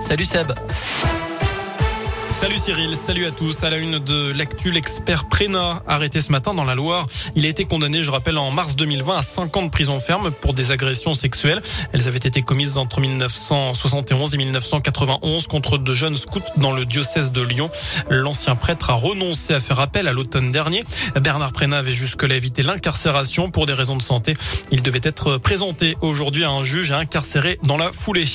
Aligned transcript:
Salut 0.00 0.26
Seb. 0.26 0.46
Salut 2.36 2.58
Cyril, 2.58 2.94
salut 2.98 3.24
à 3.24 3.30
tous. 3.30 3.64
À 3.64 3.70
la 3.70 3.78
une 3.78 3.98
de 3.98 4.30
l'actu, 4.36 4.70
l'expert 4.70 5.26
Prena, 5.26 5.82
arrêté 5.86 6.20
ce 6.20 6.30
matin 6.30 6.52
dans 6.52 6.64
la 6.64 6.74
Loire. 6.74 7.06
Il 7.34 7.46
a 7.46 7.48
été 7.48 7.64
condamné, 7.64 8.02
je 8.02 8.10
rappelle, 8.10 8.36
en 8.36 8.50
mars 8.50 8.76
2020 8.76 9.16
à 9.16 9.22
5 9.22 9.56
ans 9.56 9.62
de 9.62 9.70
prison 9.70 9.98
ferme 9.98 10.30
pour 10.30 10.52
des 10.52 10.70
agressions 10.70 11.14
sexuelles. 11.14 11.62
Elles 11.94 12.08
avaient 12.08 12.18
été 12.18 12.42
commises 12.42 12.76
entre 12.76 13.00
1971 13.00 14.34
et 14.34 14.36
1991 14.36 15.46
contre 15.46 15.78
de 15.78 15.94
jeunes 15.94 16.18
scouts 16.18 16.40
dans 16.58 16.72
le 16.72 16.84
diocèse 16.84 17.32
de 17.32 17.40
Lyon. 17.40 17.70
L'ancien 18.10 18.54
prêtre 18.54 18.90
a 18.90 18.94
renoncé 18.94 19.54
à 19.54 19.60
faire 19.60 19.80
appel 19.80 20.06
à 20.06 20.12
l'automne 20.12 20.50
dernier. 20.50 20.84
Bernard 21.18 21.52
Prena 21.52 21.78
avait 21.78 21.92
jusque-là 21.92 22.34
évité 22.34 22.62
l'incarcération 22.62 23.50
pour 23.50 23.64
des 23.64 23.72
raisons 23.72 23.96
de 23.96 24.02
santé. 24.02 24.34
Il 24.70 24.82
devait 24.82 25.00
être 25.04 25.38
présenté 25.38 25.96
aujourd'hui 26.02 26.44
à 26.44 26.50
un 26.50 26.64
juge 26.64 26.90
et 26.90 26.94
incarcéré 26.94 27.58
dans 27.62 27.78
la 27.78 27.92
foulée. 27.94 28.26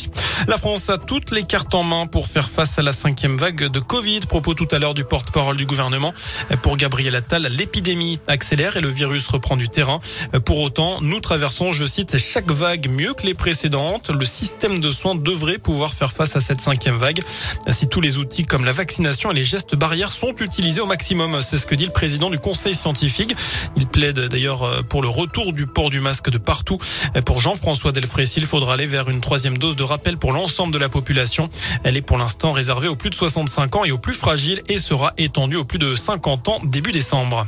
La 0.48 0.58
France 0.58 0.90
a 0.90 0.98
toutes 0.98 1.30
les 1.30 1.44
cartes 1.44 1.76
en 1.76 1.84
main 1.84 2.08
pour 2.08 2.26
faire 2.26 2.50
face 2.50 2.80
à 2.80 2.82
la 2.82 2.94
cinquième 2.94 3.38
vague 3.38 3.66
de 3.66 3.80
Covid. 3.92 4.22
Propos 4.22 4.54
tout 4.54 4.70
à 4.72 4.80
l'heure 4.80 4.94
du 4.94 5.04
porte-parole 5.04 5.58
du 5.58 5.66
gouvernement. 5.66 6.14
Pour 6.62 6.78
Gabriel 6.78 7.14
Attal, 7.14 7.48
l'épidémie 7.52 8.22
accélère 8.28 8.78
et 8.78 8.82
le 8.82 8.88
virus 8.88 9.28
reprend 9.28 9.58
du 9.58 9.68
terrain. 9.68 10.00
Pour 10.46 10.62
autant, 10.62 11.02
nous 11.02 11.20
traversons, 11.20 11.74
je 11.74 11.84
cite, 11.84 12.18
chaque 12.18 12.50
vague 12.50 12.90
mieux 12.90 13.14
que 13.14 13.24
les 13.24 13.34
précédentes. 13.34 14.10
Le 14.10 14.24
système 14.24 14.80
de 14.80 14.90
soins 14.92 15.16
devrait 15.16 15.58
pouvoir 15.58 15.94
faire 15.94 16.14
face 16.14 16.38
à 16.38 16.40
cette 16.40 16.62
cinquième 16.62 16.96
vague. 16.96 17.20
Si 17.68 17.90
tous 17.90 18.00
les 18.00 18.18
outils 18.18 18.46
comme 18.46 18.64
la 18.64 18.72
vaccination 18.72 19.30
et 19.30 19.34
les 19.34 19.44
gestes 19.44 19.76
barrières 19.76 20.14
sont 20.14 20.34
utilisés 20.40 20.80
au 20.80 20.86
maximum, 20.86 21.42
c'est 21.42 21.58
ce 21.58 21.66
que 21.66 21.76
dit 21.76 21.86
le 21.86 21.92
président 21.92 22.30
du 22.30 22.40
conseil 22.40 22.76
scientifique. 22.76 23.36
Il 23.76 23.88
plaide 23.88 24.20
d'ailleurs 24.30 24.86
pour 24.86 25.02
le 25.02 25.10
retour 25.10 25.52
du 25.52 25.68
port 25.68 25.90
du 25.90 26.00
masque 26.00 26.30
de 26.30 26.38
partout. 26.38 26.78
Pour 27.26 27.42
Jean-François 27.42 27.92
Delfrécy, 27.92 28.36
il 28.40 28.46
faudra 28.46 28.76
aller 28.76 28.86
vers 28.86 29.10
une 29.10 29.20
troisième 29.20 29.58
dose 29.58 29.76
de 29.76 29.84
rappel 29.84 30.18
pour 30.18 30.32
l'ensemble 30.32 30.74
de 30.74 30.80
la 30.80 30.88
population. 30.88 31.50
Elle 31.84 31.98
est 31.98 32.02
pour 32.02 32.18
l'instant 32.18 32.54
réservée 32.54 32.88
aux 32.88 32.96
plus 32.96 33.10
de 33.10 33.16
65 33.16 33.71
ans 33.76 33.86
et 33.86 33.92
aux 33.92 33.98
plus 33.98 34.14
fragiles 34.14 34.62
et 34.68 34.80
sera 34.80 35.14
étendue 35.18 35.56
aux 35.56 35.66
plus 35.66 35.80
de 35.80 35.96
50 35.96 36.50
ans 36.50 36.60
début 36.64 36.92
décembre. 36.92 37.48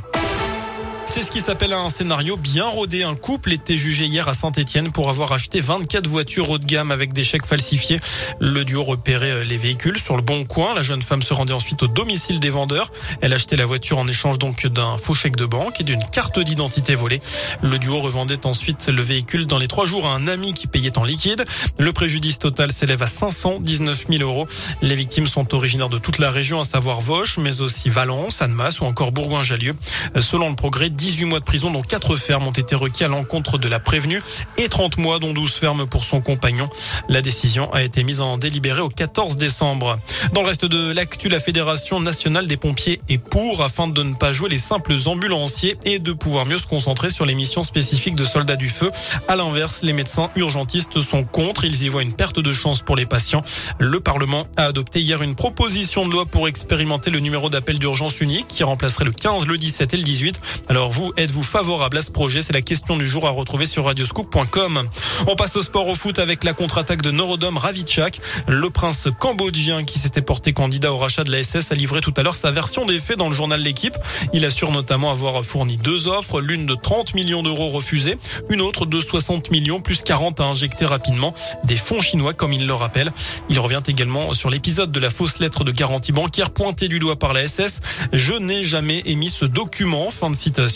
C'est 1.06 1.22
ce 1.22 1.30
qui 1.30 1.40
s'appelle 1.40 1.72
un 1.72 1.90
scénario 1.90 2.36
bien 2.36 2.66
rodé. 2.66 3.02
Un 3.02 3.14
couple 3.14 3.52
était 3.52 3.76
jugé 3.76 4.06
hier 4.06 4.26
à 4.26 4.32
Saint-Etienne 4.32 4.90
pour 4.90 5.10
avoir 5.10 5.32
acheté 5.32 5.60
24 5.60 6.06
voitures 6.08 6.50
haut 6.50 6.58
de 6.58 6.64
gamme 6.64 6.90
avec 6.90 7.12
des 7.12 7.22
chèques 7.22 7.46
falsifiés. 7.46 7.98
Le 8.40 8.64
duo 8.64 8.82
repérait 8.82 9.44
les 9.44 9.56
véhicules 9.56 9.98
sur 9.98 10.16
le 10.16 10.22
bon 10.22 10.44
coin. 10.44 10.74
La 10.74 10.82
jeune 10.82 11.02
femme 11.02 11.22
se 11.22 11.34
rendait 11.34 11.52
ensuite 11.52 11.82
au 11.82 11.88
domicile 11.88 12.40
des 12.40 12.48
vendeurs. 12.50 12.90
Elle 13.20 13.32
achetait 13.32 13.56
la 13.56 13.66
voiture 13.66 13.98
en 13.98 14.06
échange 14.06 14.38
donc 14.38 14.66
d'un 14.66 14.96
faux 14.96 15.14
chèque 15.14 15.36
de 15.36 15.44
banque 15.44 15.80
et 15.80 15.84
d'une 15.84 16.02
carte 16.02 16.40
d'identité 16.40 16.94
volée. 16.94 17.20
Le 17.62 17.78
duo 17.78 17.98
revendait 17.98 18.46
ensuite 18.46 18.88
le 18.88 19.02
véhicule 19.02 19.46
dans 19.46 19.58
les 19.58 19.68
trois 19.68 19.86
jours 19.86 20.06
à 20.06 20.14
un 20.14 20.26
ami 20.26 20.54
qui 20.54 20.66
payait 20.66 20.98
en 20.98 21.04
liquide. 21.04 21.44
Le 21.78 21.92
préjudice 21.92 22.38
total 22.38 22.72
s'élève 22.72 23.02
à 23.02 23.06
519 23.06 24.06
000 24.10 24.22
euros. 24.22 24.48
Les 24.80 24.96
victimes 24.96 25.26
sont 25.26 25.54
originaires 25.54 25.90
de 25.90 25.98
toute 25.98 26.18
la 26.18 26.30
région, 26.30 26.60
à 26.60 26.64
savoir 26.64 27.00
Vosges, 27.00 27.36
mais 27.38 27.60
aussi 27.60 27.90
Valence, 27.90 28.40
Annemasse 28.42 28.80
ou 28.80 28.84
encore 28.84 29.12
Bourgoin-Jallieu. 29.12 29.74
Selon 30.18 30.48
le 30.48 30.56
progrès, 30.56 30.90
18 30.94 31.26
mois 31.26 31.40
de 31.40 31.44
prison 31.44 31.70
dont 31.70 31.82
4 31.82 32.16
fermes 32.16 32.46
ont 32.46 32.52
été 32.52 32.74
requis 32.74 33.04
à 33.04 33.08
l'encontre 33.08 33.58
de 33.58 33.68
la 33.68 33.80
prévenue 33.80 34.22
et 34.56 34.68
30 34.68 34.98
mois 34.98 35.18
dont 35.18 35.32
12 35.32 35.52
fermes 35.52 35.86
pour 35.86 36.04
son 36.04 36.20
compagnon. 36.20 36.68
La 37.08 37.20
décision 37.20 37.72
a 37.72 37.82
été 37.82 38.04
mise 38.04 38.20
en 38.20 38.38
délibéré 38.38 38.80
au 38.80 38.88
14 38.88 39.36
décembre. 39.36 39.98
Dans 40.32 40.42
le 40.42 40.48
reste 40.48 40.64
de 40.64 40.92
l'actu, 40.92 41.28
la 41.28 41.38
Fédération 41.38 42.00
nationale 42.00 42.46
des 42.46 42.56
pompiers 42.56 43.00
est 43.08 43.18
pour 43.18 43.62
afin 43.62 43.88
de 43.88 44.02
ne 44.02 44.14
pas 44.14 44.32
jouer 44.32 44.48
les 44.48 44.58
simples 44.58 44.96
ambulanciers 45.06 45.76
et 45.84 45.98
de 45.98 46.12
pouvoir 46.12 46.46
mieux 46.46 46.58
se 46.58 46.66
concentrer 46.66 47.10
sur 47.10 47.26
les 47.26 47.34
missions 47.34 47.62
spécifiques 47.62 48.14
de 48.14 48.24
soldats 48.24 48.56
du 48.56 48.68
feu. 48.68 48.90
À 49.28 49.36
l'inverse, 49.36 49.82
les 49.82 49.92
médecins 49.92 50.30
urgentistes 50.36 51.00
sont 51.00 51.24
contre. 51.24 51.64
Ils 51.64 51.82
y 51.82 51.88
voient 51.88 52.02
une 52.02 52.12
perte 52.12 52.38
de 52.38 52.52
chance 52.52 52.80
pour 52.80 52.96
les 52.96 53.06
patients. 53.06 53.42
Le 53.78 54.00
Parlement 54.00 54.46
a 54.56 54.64
adopté 54.64 55.00
hier 55.00 55.22
une 55.22 55.34
proposition 55.34 56.06
de 56.06 56.12
loi 56.12 56.26
pour 56.26 56.48
expérimenter 56.48 57.10
le 57.10 57.20
numéro 57.20 57.48
d'appel 57.50 57.78
d'urgence 57.78 58.20
unique 58.20 58.46
qui 58.48 58.64
remplacerait 58.64 59.04
le 59.04 59.12
15, 59.12 59.46
le 59.46 59.58
17 59.58 59.94
et 59.94 59.96
le 59.96 60.02
18. 60.02 60.40
Alors 60.68 60.83
alors 60.84 60.92
vous, 60.92 61.14
êtes-vous 61.16 61.42
favorable 61.42 61.96
à 61.96 62.02
ce 62.02 62.10
projet? 62.10 62.42
C'est 62.42 62.52
la 62.52 62.60
question 62.60 62.98
du 62.98 63.06
jour 63.06 63.26
à 63.26 63.30
retrouver 63.30 63.64
sur 63.64 63.86
radioscoop.com. 63.86 64.86
On 65.26 65.34
passe 65.34 65.56
au 65.56 65.62
sport 65.62 65.88
au 65.88 65.94
foot 65.94 66.18
avec 66.18 66.44
la 66.44 66.52
contre-attaque 66.52 67.00
de 67.00 67.10
Norodom 67.10 67.56
Ravitchak. 67.56 68.20
Le 68.48 68.68
prince 68.68 69.08
cambodgien 69.18 69.84
qui 69.84 69.98
s'était 69.98 70.20
porté 70.20 70.52
candidat 70.52 70.92
au 70.92 70.98
rachat 70.98 71.24
de 71.24 71.32
la 71.32 71.42
SS 71.42 71.72
a 71.72 71.74
livré 71.74 72.02
tout 72.02 72.12
à 72.18 72.22
l'heure 72.22 72.34
sa 72.34 72.50
version 72.50 72.84
des 72.84 72.98
faits 72.98 73.16
dans 73.16 73.30
le 73.30 73.34
journal 73.34 73.62
L'équipe. 73.62 73.96
Il 74.34 74.44
assure 74.44 74.72
notamment 74.72 75.10
avoir 75.10 75.42
fourni 75.42 75.78
deux 75.78 76.06
offres, 76.06 76.42
l'une 76.42 76.66
de 76.66 76.74
30 76.74 77.14
millions 77.14 77.42
d'euros 77.42 77.68
refusée, 77.68 78.18
une 78.50 78.60
autre 78.60 78.84
de 78.84 79.00
60 79.00 79.50
millions 79.50 79.80
plus 79.80 80.02
40 80.02 80.38
à 80.40 80.44
injecter 80.44 80.84
rapidement 80.84 81.32
des 81.64 81.78
fonds 81.78 82.02
chinois 82.02 82.34
comme 82.34 82.52
il 82.52 82.66
le 82.66 82.74
rappelle. 82.74 83.10
Il 83.48 83.58
revient 83.58 83.82
également 83.86 84.34
sur 84.34 84.50
l'épisode 84.50 84.92
de 84.92 85.00
la 85.00 85.08
fausse 85.08 85.38
lettre 85.38 85.64
de 85.64 85.72
garantie 85.72 86.12
bancaire 86.12 86.50
pointée 86.50 86.88
du 86.88 86.98
doigt 86.98 87.16
par 87.16 87.32
la 87.32 87.48
SS. 87.48 87.80
Je 88.12 88.34
n'ai 88.34 88.64
jamais 88.64 89.02
émis 89.06 89.30
ce 89.30 89.46
document. 89.46 90.10
Fin 90.10 90.28
de 90.28 90.36
citation. 90.36 90.73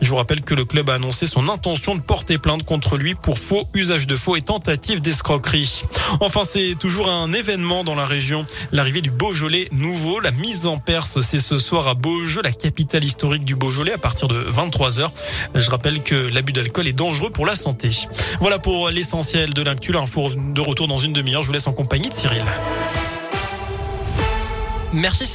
Je 0.00 0.08
vous 0.08 0.16
rappelle 0.16 0.42
que 0.42 0.54
le 0.54 0.64
club 0.64 0.90
a 0.90 0.94
annoncé 0.94 1.26
son 1.26 1.48
intention 1.48 1.94
de 1.94 2.00
porter 2.00 2.38
plainte 2.38 2.64
contre 2.64 2.96
lui 2.96 3.14
pour 3.14 3.38
faux, 3.38 3.68
usage 3.74 4.06
de 4.06 4.16
faux 4.16 4.36
et 4.36 4.42
tentative 4.42 5.00
d'escroquerie. 5.00 5.82
Enfin, 6.20 6.42
c'est 6.44 6.74
toujours 6.78 7.08
un 7.08 7.32
événement 7.32 7.84
dans 7.84 7.94
la 7.94 8.06
région. 8.06 8.46
L'arrivée 8.72 9.00
du 9.00 9.10
Beaujolais 9.10 9.68
nouveau, 9.72 10.20
la 10.20 10.30
mise 10.30 10.66
en 10.66 10.78
Perse, 10.78 11.20
c'est 11.20 11.40
ce 11.40 11.58
soir 11.58 11.88
à 11.88 11.94
Beaujeu, 11.94 12.42
la 12.42 12.52
capitale 12.52 13.04
historique 13.04 13.44
du 13.44 13.54
Beaujolais, 13.54 13.92
à 13.92 13.98
partir 13.98 14.28
de 14.28 14.44
23h. 14.50 15.10
Je 15.54 15.70
rappelle 15.70 16.02
que 16.02 16.14
l'abus 16.14 16.52
d'alcool 16.52 16.88
est 16.88 16.92
dangereux 16.92 17.30
pour 17.30 17.46
la 17.46 17.56
santé. 17.56 17.90
Voilà 18.40 18.58
pour 18.58 18.90
l'essentiel 18.90 19.52
de 19.52 19.62
l'actu. 19.62 19.92
L'info 19.92 20.28
de 20.28 20.60
retour 20.60 20.88
dans 20.88 20.98
une 20.98 21.12
demi-heure. 21.12 21.42
Je 21.42 21.46
vous 21.46 21.52
laisse 21.52 21.66
en 21.66 21.72
compagnie 21.72 22.08
de 22.08 22.14
Cyril. 22.14 22.44
Merci. 24.92 25.34